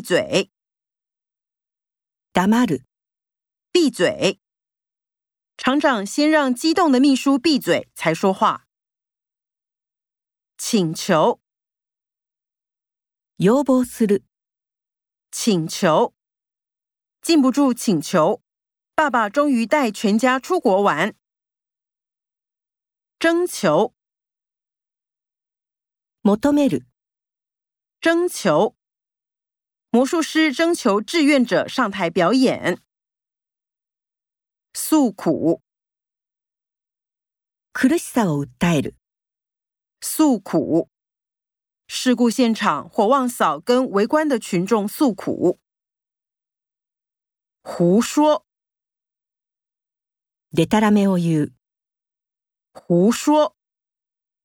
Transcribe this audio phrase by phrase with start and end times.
[0.00, 0.51] 嘴，
[2.31, 2.85] 黙る、
[3.71, 4.39] 闭嘴。
[5.57, 8.67] 厂长先让激动的秘书闭嘴，才说话。
[10.55, 11.41] 请求，
[13.37, 14.23] 要望する、
[15.31, 16.13] 请求，
[17.21, 18.43] 禁不住请求。
[18.93, 21.15] 爸爸终于带全家出国玩。
[23.17, 23.95] 征求，
[26.21, 26.85] 求める、
[27.99, 28.77] 征求。
[29.90, 32.80] 魔术师征求志愿者上台表演。
[34.72, 35.62] 诉苦，
[37.72, 38.94] 苦しさを訴える、
[40.00, 40.90] 诉苦。
[41.88, 45.58] 事故现场，火旺嫂跟围观的群众诉苦。
[47.62, 48.44] 胡说，
[50.52, 51.52] でたらめを言う、
[52.72, 53.56] 胡说。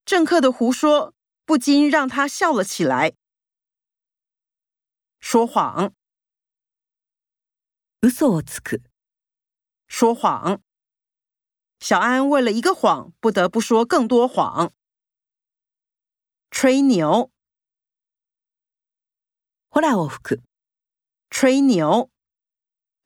[0.04, 3.12] 政客的胡说不禁让他笑了起来。
[5.26, 5.94] 说谎，
[8.00, 8.82] 嘘をつく、
[9.86, 10.62] 说谎。
[11.80, 14.72] 小安为了一个谎，不得不说更多谎。
[16.50, 17.30] 吹牛，
[19.68, 20.42] ホラを吹く、
[21.30, 22.10] 吹牛。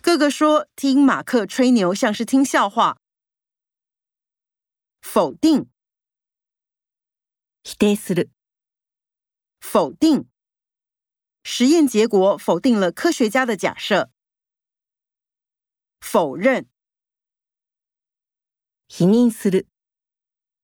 [0.02, 2.98] 哥哥说听马克吹牛像是听笑话。
[5.00, 5.68] 否定，
[7.62, 8.30] 否定する、
[9.60, 10.28] 否定。
[11.43, 14.11] 实验结果否定了科学家的假设。
[15.99, 16.67] 否认，
[18.89, 19.67] 否認する、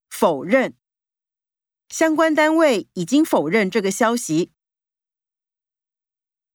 [0.08, 0.74] 否认。
[1.88, 4.52] 相关单位已经否认这个消息。